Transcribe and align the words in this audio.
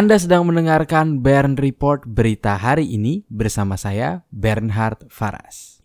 Anda 0.00 0.16
sedang 0.16 0.48
mendengarkan 0.48 1.20
Bern 1.20 1.60
Report 1.60 2.08
berita 2.08 2.56
hari 2.56 2.88
ini 2.88 3.20
bersama 3.28 3.76
saya 3.76 4.24
Bernhard 4.32 5.04
Faras. 5.12 5.84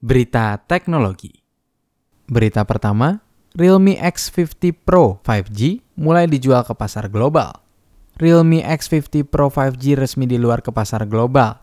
Berita 0.00 0.56
teknologi. 0.64 1.44
Berita 2.24 2.64
pertama, 2.64 3.20
Realme 3.52 4.00
X50 4.00 4.72
Pro 4.72 5.20
5G 5.20 5.76
mulai 5.92 6.24
dijual 6.24 6.64
ke 6.64 6.72
pasar 6.72 7.12
global. 7.12 7.52
Realme 8.16 8.64
X50 8.64 9.28
Pro 9.28 9.52
5G 9.52 9.92
resmi 9.92 10.24
di 10.24 10.40
luar 10.40 10.64
ke 10.64 10.72
pasar 10.72 11.04
global. 11.04 11.60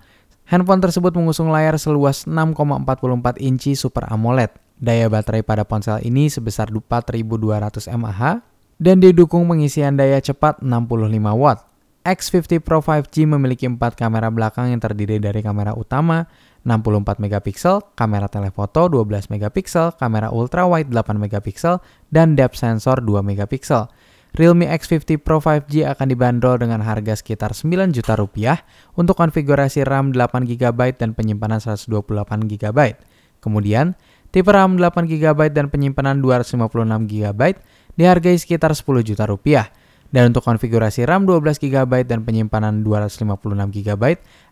Handphone 0.54 0.86
tersebut 0.86 1.18
mengusung 1.18 1.50
layar 1.50 1.82
seluas 1.82 2.30
6,44 2.30 3.42
inci 3.42 3.74
Super 3.74 4.06
AMOLED. 4.14 4.54
Daya 4.78 5.10
baterai 5.10 5.42
pada 5.42 5.66
ponsel 5.66 6.06
ini 6.06 6.30
sebesar 6.30 6.70
4200 6.70 7.90
mAh 7.98 8.46
dan 8.78 9.02
didukung 9.02 9.50
pengisian 9.50 9.98
daya 9.98 10.22
cepat 10.22 10.62
65 10.62 11.34
watt. 11.34 11.67
X50 12.08 12.64
Pro 12.64 12.80
5G 12.80 13.28
memiliki 13.28 13.68
empat 13.68 14.00
kamera 14.00 14.32
belakang 14.32 14.72
yang 14.72 14.80
terdiri 14.80 15.20
dari 15.20 15.44
kamera 15.44 15.76
utama 15.76 16.24
64 16.64 17.20
megapiksel, 17.20 17.84
kamera 18.00 18.32
telefoto 18.32 18.88
12 18.88 19.28
megapiksel, 19.28 19.92
kamera 20.00 20.32
ultra 20.32 20.64
wide 20.64 20.88
8 20.88 21.20
megapiksel, 21.20 21.84
dan 22.08 22.40
depth 22.40 22.60
sensor 22.64 23.04
2 23.04 23.20
megapiksel. 23.24 23.92
Realme 24.36 24.72
X50 24.72 25.20
Pro 25.20 25.44
5G 25.44 25.88
akan 25.88 26.08
dibanderol 26.12 26.60
dengan 26.60 26.84
harga 26.84 27.20
sekitar 27.20 27.52
9 27.52 27.92
juta 27.92 28.16
rupiah 28.16 28.64
untuk 28.96 29.20
konfigurasi 29.20 29.84
RAM 29.84 30.16
8 30.16 30.48
GB 30.48 30.96
dan 30.96 31.12
penyimpanan 31.12 31.60
128 31.60 31.92
GB. 32.48 32.80
Kemudian, 33.40 33.96
tipe 34.32 34.52
RAM 34.52 34.80
8 34.80 35.08
GB 35.08 35.52
dan 35.52 35.72
penyimpanan 35.72 36.20
256 36.24 36.64
GB 37.08 37.42
dihargai 37.98 38.38
sekitar 38.38 38.72
10 38.76 38.86
juta 39.04 39.24
rupiah. 39.26 39.68
Dan 40.08 40.32
untuk 40.32 40.48
konfigurasi 40.48 41.04
RAM 41.04 41.28
12 41.28 41.60
GB 41.60 42.08
dan 42.08 42.24
penyimpanan 42.24 42.84
256 42.84 43.28
GB 43.76 44.04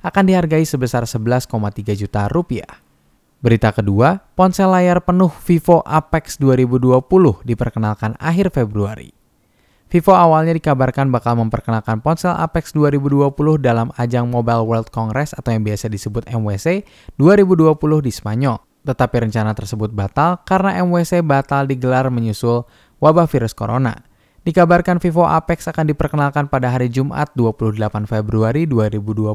akan 0.04 0.24
dihargai 0.28 0.68
sebesar 0.68 1.08
11,3 1.08 1.48
juta 1.96 2.28
rupiah. 2.28 2.84
Berita 3.40 3.70
kedua, 3.70 4.26
ponsel 4.34 4.74
layar 4.74 5.06
penuh 5.06 5.30
Vivo 5.46 5.86
Apex 5.86 6.42
2020 6.42 7.46
diperkenalkan 7.46 8.18
akhir 8.18 8.50
Februari. 8.50 9.14
Vivo 9.86 10.18
awalnya 10.18 10.52
dikabarkan 10.58 11.14
bakal 11.14 11.38
memperkenalkan 11.38 12.02
ponsel 12.02 12.34
Apex 12.34 12.74
2020 12.74 13.32
dalam 13.62 13.94
ajang 14.02 14.26
Mobile 14.28 14.66
World 14.66 14.90
Congress 14.90 15.38
atau 15.38 15.54
yang 15.54 15.62
biasa 15.62 15.88
disebut 15.94 16.26
MWC 16.26 16.84
2020 17.22 17.78
di 18.02 18.12
Spanyol. 18.12 18.58
Tetapi 18.82 19.16
rencana 19.30 19.54
tersebut 19.54 19.94
batal 19.94 20.42
karena 20.42 20.82
MWC 20.82 21.22
batal 21.22 21.70
digelar 21.70 22.10
menyusul 22.10 22.66
wabah 22.98 23.30
virus 23.30 23.54
corona. 23.54 24.15
Dikabarkan 24.46 25.02
Vivo 25.02 25.26
Apex 25.26 25.66
akan 25.66 25.90
diperkenalkan 25.90 26.46
pada 26.46 26.70
hari 26.70 26.86
Jumat 26.86 27.34
28 27.34 27.82
Februari 28.06 28.70
2020 28.70 29.34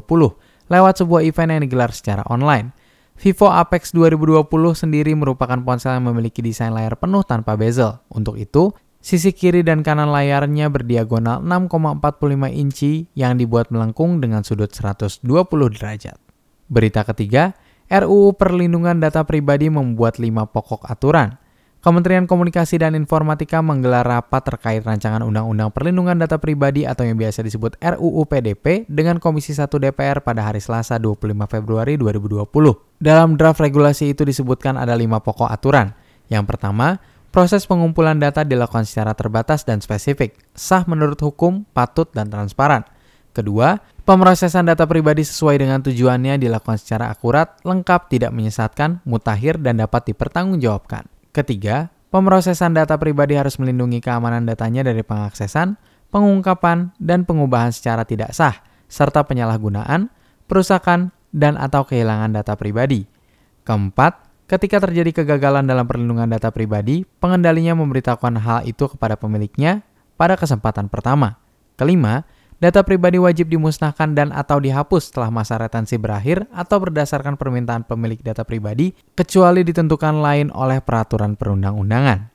lewat 0.71 0.93
sebuah 1.03 1.21
event 1.27 1.51
yang 1.51 1.61
digelar 1.67 1.91
secara 1.91 2.23
online. 2.31 2.71
Vivo 3.19 3.51
Apex 3.51 3.91
2020 3.91 4.47
sendiri 4.71 5.11
merupakan 5.11 5.59
ponsel 5.59 5.99
yang 5.99 6.07
memiliki 6.07 6.39
desain 6.39 6.71
layar 6.71 6.95
penuh 6.95 7.27
tanpa 7.27 7.59
bezel. 7.59 7.99
Untuk 8.07 8.39
itu, 8.39 8.71
sisi 9.03 9.35
kiri 9.35 9.67
dan 9.67 9.83
kanan 9.83 10.15
layarnya 10.15 10.71
berdiagonal 10.71 11.43
6,45 11.43 12.47
inci 12.47 13.11
yang 13.11 13.35
dibuat 13.35 13.67
melengkung 13.67 14.23
dengan 14.23 14.47
sudut 14.47 14.71
120 14.71 15.27
derajat. 15.75 16.15
Berita 16.71 17.03
ketiga, 17.03 17.51
RUU 17.91 18.39
Perlindungan 18.39 19.03
Data 19.03 19.27
Pribadi 19.27 19.67
membuat 19.67 20.23
lima 20.23 20.47
pokok 20.47 20.87
aturan. 20.87 21.35
Kementerian 21.81 22.29
Komunikasi 22.29 22.77
dan 22.77 22.93
Informatika 22.93 23.57
menggelar 23.57 24.05
rapat 24.05 24.45
terkait 24.45 24.85
rancangan 24.85 25.25
Undang-Undang 25.25 25.73
Perlindungan 25.73 26.13
Data 26.13 26.37
Pribadi 26.37 26.85
atau 26.85 27.09
yang 27.09 27.17
biasa 27.17 27.41
disebut 27.41 27.73
RUU 27.81 28.21
PDP 28.29 28.85
dengan 28.85 29.17
Komisi 29.17 29.57
1 29.57 29.65
DPR 29.65 30.21
pada 30.21 30.45
hari 30.45 30.61
Selasa 30.61 31.01
25 31.01 31.33
Februari 31.49 31.97
2020. 31.97 32.45
Dalam 33.01 33.33
draft 33.33 33.65
regulasi 33.65 34.13
itu 34.13 34.21
disebutkan 34.21 34.77
ada 34.77 34.93
lima 34.93 35.25
pokok 35.25 35.49
aturan. 35.49 35.89
Yang 36.29 36.53
pertama, 36.53 37.01
proses 37.33 37.65
pengumpulan 37.65 38.21
data 38.21 38.45
dilakukan 38.45 38.85
secara 38.85 39.17
terbatas 39.17 39.65
dan 39.65 39.81
spesifik, 39.81 40.37
sah 40.53 40.85
menurut 40.85 41.17
hukum, 41.17 41.65
patut, 41.73 42.05
dan 42.13 42.29
transparan. 42.29 42.85
Kedua, 43.33 43.81
pemrosesan 44.05 44.69
data 44.69 44.85
pribadi 44.85 45.25
sesuai 45.25 45.57
dengan 45.57 45.81
tujuannya 45.81 46.37
dilakukan 46.37 46.77
secara 46.77 47.09
akurat, 47.09 47.57
lengkap, 47.65 48.05
tidak 48.05 48.29
menyesatkan, 48.37 49.01
mutakhir, 49.01 49.57
dan 49.57 49.81
dapat 49.81 50.13
dipertanggungjawabkan. 50.13 51.20
Ketiga, 51.31 51.95
pemrosesan 52.11 52.75
data 52.75 52.99
pribadi 52.99 53.39
harus 53.39 53.55
melindungi 53.55 54.03
keamanan 54.03 54.43
datanya 54.43 54.83
dari 54.83 54.99
pengaksesan, 54.99 55.79
pengungkapan, 56.11 56.91
dan 56.99 57.23
pengubahan 57.23 57.71
secara 57.71 58.03
tidak 58.03 58.35
sah, 58.35 58.59
serta 58.91 59.23
penyalahgunaan, 59.23 60.11
perusakan, 60.51 61.15
dan 61.31 61.55
atau 61.55 61.87
kehilangan 61.87 62.35
data 62.35 62.59
pribadi. 62.59 63.07
Keempat, 63.63 64.27
ketika 64.51 64.83
terjadi 64.83 65.23
kegagalan 65.23 65.63
dalam 65.63 65.87
perlindungan 65.87 66.27
data 66.27 66.51
pribadi, 66.51 67.07
pengendalinya 67.23 67.79
memberitahukan 67.79 68.35
hal 68.35 68.59
itu 68.67 68.91
kepada 68.91 69.15
pemiliknya 69.15 69.87
pada 70.19 70.35
kesempatan 70.35 70.91
pertama. 70.91 71.39
Kelima, 71.79 72.27
Data 72.61 72.85
pribadi 72.85 73.17
wajib 73.17 73.49
dimusnahkan 73.49 74.13
dan 74.13 74.29
atau 74.29 74.61
dihapus 74.61 75.09
setelah 75.09 75.33
masa 75.33 75.57
retensi 75.57 75.97
berakhir 75.97 76.45
atau 76.53 76.77
berdasarkan 76.77 77.33
permintaan 77.33 77.89
pemilik 77.89 78.21
data 78.21 78.45
pribadi, 78.45 78.93
kecuali 79.17 79.65
ditentukan 79.65 80.21
lain 80.21 80.53
oleh 80.53 80.77
peraturan 80.77 81.33
perundang-undangan. 81.33 82.29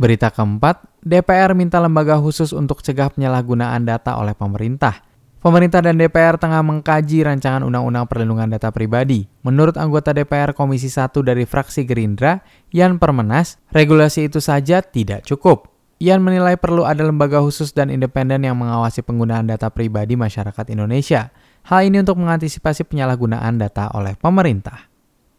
Berita 0.00 0.32
keempat, 0.32 1.04
DPR 1.04 1.52
minta 1.52 1.84
lembaga 1.84 2.16
khusus 2.16 2.56
untuk 2.56 2.80
cegah 2.80 3.12
penyalahgunaan 3.12 3.84
data 3.84 4.16
oleh 4.16 4.32
pemerintah. 4.32 5.04
Pemerintah 5.44 5.84
dan 5.84 6.00
DPR 6.00 6.40
tengah 6.40 6.64
mengkaji 6.64 7.28
rancangan 7.28 7.60
Undang-Undang 7.60 8.08
Perlindungan 8.08 8.48
Data 8.48 8.72
Pribadi. 8.72 9.28
Menurut 9.44 9.76
anggota 9.76 10.16
DPR 10.16 10.56
Komisi 10.56 10.88
1 10.88 11.12
dari 11.20 11.44
fraksi 11.44 11.84
Gerindra, 11.84 12.40
Yan 12.72 12.96
Permenas, 12.96 13.60
regulasi 13.68 14.32
itu 14.32 14.40
saja 14.40 14.80
tidak 14.80 15.28
cukup. 15.28 15.77
Ian 15.98 16.22
menilai 16.22 16.54
perlu 16.54 16.86
ada 16.86 17.02
lembaga 17.02 17.42
khusus 17.42 17.74
dan 17.74 17.90
independen 17.90 18.46
yang 18.46 18.54
mengawasi 18.54 19.02
penggunaan 19.02 19.50
data 19.50 19.66
pribadi 19.66 20.14
masyarakat 20.14 20.70
Indonesia. 20.70 21.34
Hal 21.66 21.90
ini 21.90 21.98
untuk 21.98 22.22
mengantisipasi 22.22 22.86
penyalahgunaan 22.86 23.58
data 23.58 23.90
oleh 23.90 24.14
pemerintah. 24.14 24.86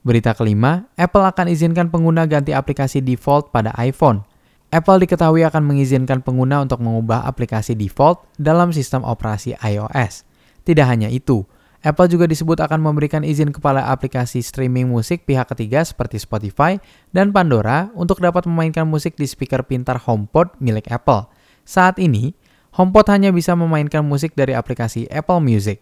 Berita 0.03 0.36
kelima, 0.36 0.84
Apple 1.00 1.24
akan 1.24 1.48
izinkan 1.48 1.88
pengguna 1.88 2.28
ganti 2.28 2.52
aplikasi 2.52 3.00
default 3.00 3.56
pada 3.56 3.72
iPhone. 3.80 4.28
Apple 4.68 5.00
diketahui 5.00 5.48
akan 5.48 5.64
mengizinkan 5.64 6.19
pengguna 6.19 6.59
untuk 6.59 6.84
mengubah 6.84 7.24
aplikasi 7.24 7.80
default 7.80 8.28
dalam 8.36 8.75
sistem 8.75 9.08
operasi 9.08 9.56
iOS. 9.64 10.28
Tidak 10.68 10.84
hanya 10.84 11.08
itu, 11.08 11.48
Apple 11.80 12.12
juga 12.12 12.28
disebut 12.28 12.60
akan 12.60 12.84
memberikan 12.84 13.24
izin 13.24 13.56
kepada 13.56 13.88
aplikasi 13.88 14.44
streaming 14.44 14.92
musik 14.92 15.24
pihak 15.24 15.48
ketiga 15.56 15.80
seperti 15.80 16.20
Spotify 16.20 16.76
dan 17.16 17.32
Pandora 17.32 17.88
untuk 17.96 18.20
dapat 18.20 18.44
memainkan 18.52 18.84
musik 18.84 19.16
di 19.16 19.24
speaker 19.24 19.64
pintar 19.64 19.96
HomePod 20.04 20.60
milik 20.60 20.92
Apple. 20.92 21.32
Saat 21.64 21.96
ini, 22.04 22.36
HomePod 22.76 23.08
hanya 23.16 23.32
bisa 23.32 23.56
memainkan 23.56 24.04
musik 24.04 24.36
dari 24.36 24.52
aplikasi 24.52 25.08
Apple 25.08 25.40
Music. 25.40 25.80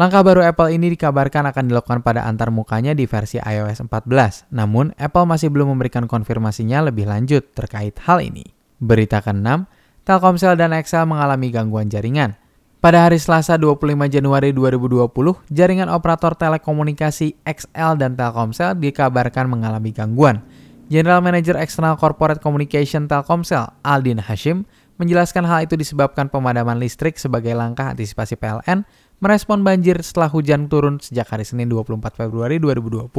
Langkah 0.00 0.24
baru 0.24 0.40
Apple 0.46 0.72
ini 0.72 0.94
dikabarkan 0.94 1.52
akan 1.52 1.68
dilakukan 1.68 2.00
pada 2.00 2.24
antar 2.24 2.48
mukanya 2.48 2.96
di 2.96 3.04
versi 3.04 3.36
iOS 3.36 3.84
14, 3.84 4.48
namun 4.48 4.94
Apple 4.96 5.28
masih 5.28 5.52
belum 5.52 5.74
memberikan 5.76 6.08
konfirmasinya 6.08 6.88
lebih 6.88 7.04
lanjut 7.04 7.52
terkait 7.52 7.98
hal 8.08 8.24
ini. 8.24 8.56
Berita 8.80 9.20
ke-6, 9.20 9.68
Telkomsel 10.02 10.58
dan 10.58 10.74
Excel 10.74 11.06
mengalami 11.06 11.52
gangguan 11.54 11.86
jaringan. 11.86 12.41
Pada 12.82 13.06
hari 13.06 13.14
Selasa 13.14 13.54
25 13.54 13.94
Januari 14.10 14.50
2020, 14.50 15.06
jaringan 15.54 15.86
operator 15.86 16.34
telekomunikasi 16.34 17.38
XL 17.46 17.94
dan 17.94 18.18
Telkomsel 18.18 18.74
dikabarkan 18.74 19.46
mengalami 19.46 19.94
gangguan. 19.94 20.42
General 20.90 21.22
Manager 21.22 21.54
External 21.62 21.94
Corporate 21.94 22.42
Communication 22.42 23.06
Telkomsel, 23.06 23.70
Aldin 23.86 24.18
Hashim, 24.18 24.66
menjelaskan 24.98 25.46
hal 25.46 25.70
itu 25.70 25.78
disebabkan 25.78 26.26
pemadaman 26.26 26.82
listrik 26.82 27.22
sebagai 27.22 27.54
langkah 27.54 27.94
antisipasi 27.94 28.34
PLN 28.34 28.82
merespon 29.22 29.62
banjir 29.62 30.02
setelah 30.02 30.26
hujan 30.34 30.66
turun 30.66 30.98
sejak 30.98 31.30
hari 31.30 31.46
Senin 31.46 31.70
24 31.70 32.02
Februari 32.18 32.58
2020. 32.58 33.14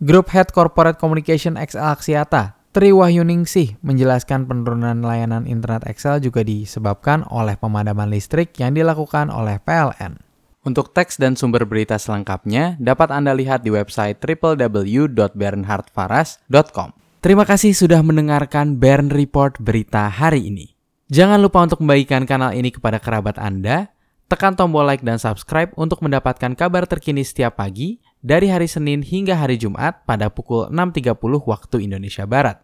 Grup 0.00 0.26
Head 0.32 0.48
Corporate 0.56 0.96
Communication 0.96 1.60
XL 1.60 1.92
Axiata, 1.92 2.56
Tri 2.74 2.90
Wahyuningsih 2.90 3.78
menjelaskan 3.86 4.50
penurunan 4.50 4.98
layanan 4.98 5.46
internet 5.46 5.86
Excel 5.86 6.18
juga 6.18 6.42
disebabkan 6.42 7.22
oleh 7.30 7.54
pemadaman 7.54 8.10
listrik 8.10 8.50
yang 8.58 8.74
dilakukan 8.74 9.30
oleh 9.30 9.62
PLN. 9.62 10.18
Untuk 10.66 10.90
teks 10.90 11.22
dan 11.22 11.38
sumber 11.38 11.70
berita 11.70 12.02
selengkapnya 12.02 12.74
dapat 12.82 13.14
Anda 13.14 13.30
lihat 13.30 13.62
di 13.62 13.70
website 13.70 14.18
www.bernhardfaras.com. 14.18 16.88
Terima 17.22 17.46
kasih 17.46 17.78
sudah 17.78 18.02
mendengarkan 18.02 18.82
Bern 18.82 19.06
Report 19.06 19.54
berita 19.62 20.10
hari 20.10 20.50
ini. 20.50 20.74
Jangan 21.14 21.38
lupa 21.38 21.62
untuk 21.62 21.78
membagikan 21.78 22.26
kanal 22.26 22.58
ini 22.58 22.74
kepada 22.74 22.98
kerabat 22.98 23.38
Anda, 23.38 23.94
tekan 24.26 24.58
tombol 24.58 24.82
like 24.82 25.06
dan 25.06 25.22
subscribe 25.22 25.70
untuk 25.78 26.02
mendapatkan 26.02 26.58
kabar 26.58 26.90
terkini 26.90 27.22
setiap 27.22 27.54
pagi 27.54 28.02
dari 28.18 28.50
hari 28.50 28.66
Senin 28.66 29.06
hingga 29.06 29.38
hari 29.38 29.62
Jumat 29.62 30.02
pada 30.08 30.26
pukul 30.26 30.74
6.30 30.74 31.14
waktu 31.44 31.76
Indonesia 31.86 32.26
Barat. 32.26 32.63